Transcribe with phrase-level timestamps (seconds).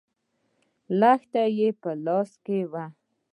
[0.99, 2.85] لښته يې په لاس کې وه.